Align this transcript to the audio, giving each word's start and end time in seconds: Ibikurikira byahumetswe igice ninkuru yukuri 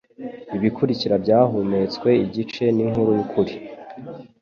Ibikurikira 0.57 1.15
byahumetswe 1.23 2.09
igice 2.25 2.63
ninkuru 2.75 3.09
yukuri 3.19 3.53